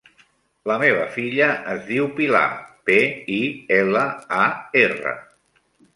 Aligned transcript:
La 0.69 0.77
meva 0.83 1.03
filla 1.17 1.49
es 1.73 1.83
diu 1.89 2.09
Pilar: 2.21 2.41
pe, 2.91 2.95
i, 3.37 3.39
ela, 3.79 4.05
a, 4.41 4.45
erra. 4.87 5.13